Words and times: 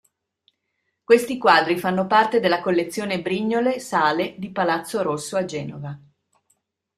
Questi 1.03 1.37
quadri 1.37 1.77
fanno 1.77 2.07
parte 2.07 2.39
della 2.39 2.59
collezione 2.59 3.21
Brignole 3.21 3.79
Sale 3.79 4.33
di 4.39 4.49
Palazzo 4.49 5.03
Rosso 5.03 5.37
a 5.37 5.45
Genova. 5.45 5.95